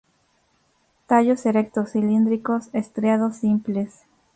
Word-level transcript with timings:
Tallos 1.05 1.45
erectos, 1.45 1.91
cilíndricos, 1.91 2.69
estriados, 2.73 3.35
simples. 3.35 3.99